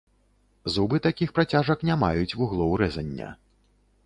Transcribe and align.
Зубы 0.75 1.01
такіх 1.07 1.29
працяжак 1.39 1.85
не 1.91 1.99
маюць 2.05 2.33
вуглоў 2.41 2.71
рэзання. 2.85 3.29